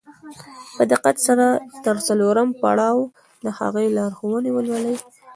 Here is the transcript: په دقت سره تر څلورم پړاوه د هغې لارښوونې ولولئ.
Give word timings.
په 0.75 0.83
دقت 0.91 1.15
سره 1.27 1.45
تر 1.85 1.95
څلورم 2.07 2.49
پړاوه 2.61 3.05
د 3.43 3.47
هغې 3.59 3.85
لارښوونې 3.97 4.51
ولولئ. 4.53 4.95